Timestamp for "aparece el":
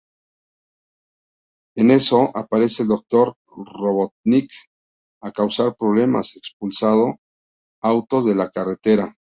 2.35-2.89